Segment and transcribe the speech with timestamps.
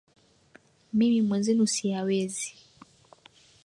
[0.97, 2.49] Mimi mwenzenu siyawezi